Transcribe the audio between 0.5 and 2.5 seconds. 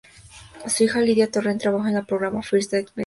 Su hija Lidia Torrent trabaja en el programa